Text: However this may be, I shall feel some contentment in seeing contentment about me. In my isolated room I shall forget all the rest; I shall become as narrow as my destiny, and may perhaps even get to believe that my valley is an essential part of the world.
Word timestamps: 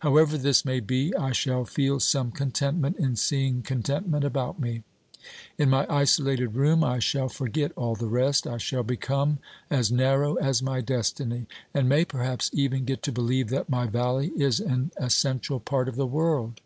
However 0.00 0.36
this 0.36 0.64
may 0.64 0.80
be, 0.80 1.14
I 1.14 1.30
shall 1.30 1.64
feel 1.64 2.00
some 2.00 2.32
contentment 2.32 2.96
in 2.96 3.14
seeing 3.14 3.62
contentment 3.62 4.24
about 4.24 4.58
me. 4.58 4.82
In 5.56 5.70
my 5.70 5.86
isolated 5.88 6.56
room 6.56 6.82
I 6.82 6.98
shall 6.98 7.28
forget 7.28 7.70
all 7.76 7.94
the 7.94 8.08
rest; 8.08 8.44
I 8.44 8.58
shall 8.58 8.82
become 8.82 9.38
as 9.70 9.92
narrow 9.92 10.34
as 10.34 10.64
my 10.64 10.80
destiny, 10.80 11.46
and 11.72 11.88
may 11.88 12.04
perhaps 12.04 12.50
even 12.52 12.86
get 12.86 13.04
to 13.04 13.12
believe 13.12 13.50
that 13.50 13.68
my 13.70 13.86
valley 13.86 14.32
is 14.36 14.58
an 14.58 14.90
essential 14.96 15.60
part 15.60 15.88
of 15.88 15.94
the 15.94 16.08
world. 16.08 16.60